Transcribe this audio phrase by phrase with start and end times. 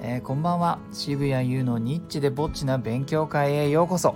[0.00, 0.78] えこんばんは。
[0.92, 4.14] 渋谷優のニッチでぼっちな勉強会へようこそ、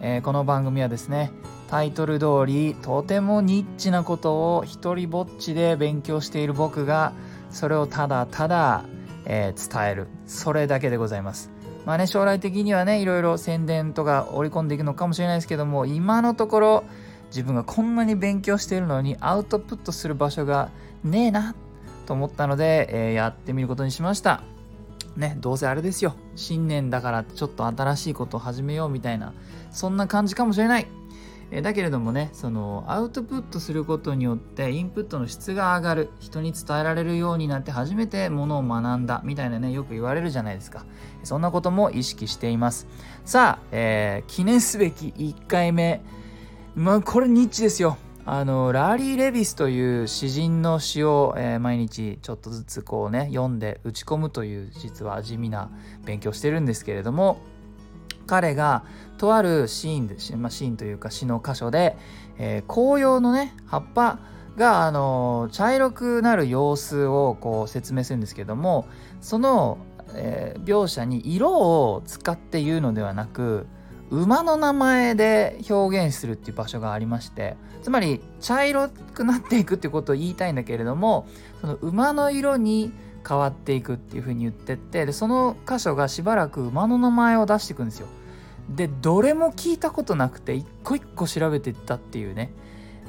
[0.00, 1.30] えー、この番組はですね
[1.68, 7.12] タイトル通りとてもニッチなことを一人ぼっちで勉強している僕が
[7.50, 8.84] それをただただ、
[9.24, 10.08] えー、伝える。
[10.26, 11.50] それだけでございます。
[11.86, 16.84] まあね将来的にはねいろいろ宣伝とか織り込んでいくのかもしれないですけども今のところ
[17.26, 20.70] 自分がこんなに勉強しているのにアウトプットする場所が
[21.04, 21.54] ねえな
[22.06, 24.42] と思ったので、えー、やってみることにしました。
[25.16, 26.14] ね、どうせあれですよ。
[26.36, 29.34] 新年だからちょっと新しいことを始めようみたいな、
[29.70, 30.86] そんな感じかもしれない。
[31.54, 40.86] えだけれどもね、そのアウトプットすることによってインプットの質が上がる、人に伝えられるようになって初めてものを学んだみたいなね、よく言われるじゃないですか。
[41.24, 42.86] そんなことも意識しています。
[43.26, 46.00] さあ、えー、記念すべき1回目。
[46.74, 47.98] まあ、これニッチですよ。
[48.24, 55.70] あのラーリー・レビスという詩人の詩を、えー、毎日ちょっとずつこうね読んで打ち込むという実は地味な
[56.04, 57.40] 勉強してるんですけれども
[58.28, 58.84] 彼が
[59.18, 61.96] とあるシーンで、まあ、シーンというか詩の箇所で、
[62.38, 64.20] えー、紅葉のね葉っぱ
[64.56, 68.86] があの茶色くなる様子をこう説明するんですけども
[69.20, 69.78] その、
[70.14, 73.66] えー、描写に色を使って言うのではなく
[74.12, 81.26] 馬の名前で表現するっていう場所がありましてつまり茶色くなっていくってことを言いたいんだけれども
[81.62, 82.92] その馬の色に
[83.26, 88.08] 変わっていくっていうふうに言ってってでその箇所がしばらく馬の名前を出していくんですよ。
[88.68, 92.52] でどれも聞いたことなくて一個一個調べていったっていうね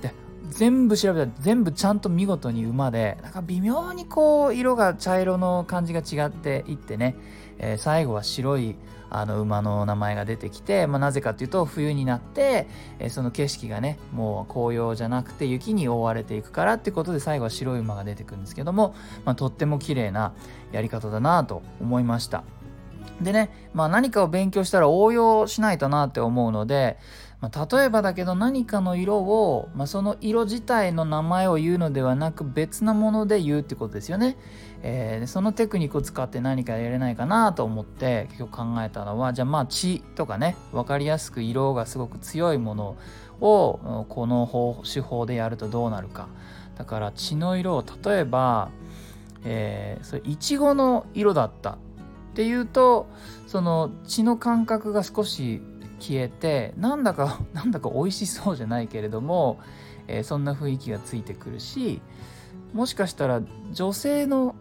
[0.01, 0.11] で
[0.49, 7.15] 全部調べた全部ちゃんと見事に馬でなんか微妙にこう色が茶色の感じが違っていってね、
[7.59, 8.75] えー、最後は白い
[9.14, 12.67] あの馬の名前が出てきて、まあ、なぜかっていうと冬になって、
[13.00, 20.34] えその景色がねもう紅葉じゃなくて雪に覆われていくからってことで最後は白い馬が出てくるんですけども、まあ、とっても綺麗な
[20.72, 22.44] やり方だなと思いました。
[23.21, 26.97] でね、まあ、何かを勉強したら応用しないとなって思うので、
[27.44, 34.38] まあ、例えばだけど何かの色を、まあ、その色自体の名前を言うのではなく別なもので言うってことですよね。
[34.81, 42.97] えー、そのテクニックを使って何かやれないかなと思って結局考えたのはじゃあまあ血とかね分かりやすく色がすごく強いもの
[43.39, 46.28] をこの方手法でやるとどうなるか。
[46.78, 48.69] だから血の色を例えば、
[49.44, 51.78] えー、それいちごの色だった
[52.33, 53.07] っていうと
[53.45, 55.61] その血の感覚が少し
[55.99, 59.59] 消えてなんだか なんだか美味しそうじゃないけれども、
[60.07, 62.01] えー、そんな雰囲気がついてくるし
[62.73, 63.41] もしかしたら
[63.72, 64.55] 女性の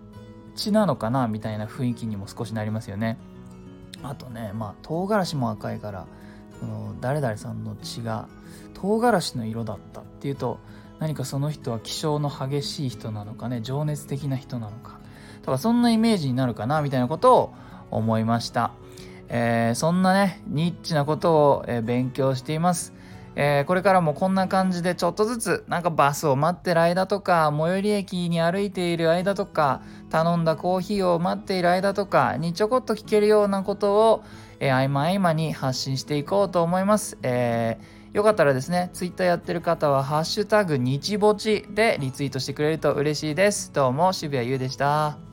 [0.55, 3.17] 血なのかなみたいな雰囲気にも少しなりますよね。
[4.03, 6.07] あとねまあ唐辛子も赤いから
[6.61, 8.29] この誰々さんの血が
[8.75, 10.59] 唐辛子の色だったっていうと
[10.99, 15.01] 何かその人は気性の激しい人なのかね情熱的な人なのか
[15.43, 17.55] とかそんなイメージになるかなみたいなことを
[17.91, 18.73] 思いました。
[19.35, 22.93] えー、そんなねニッチなことを、えー、勉強しています、
[23.35, 29.81] えー、これからもこんな感じでちょっとずつなんかバスを待ってる間とか最寄り駅に歩いている間とか
[30.11, 34.25] 頼んだコーヒーを待っている間とかにちょこっと聞けるようなことを、
[34.61, 37.79] え合間合間に発信していこうと思います、え
[38.13, 43.73] よかったらですね、ツイッターやってる方は、ハッシュタグ日ぼちでリツイートしてくれると嬉しいです。
[43.73, 45.32] どうも、渋谷優でした。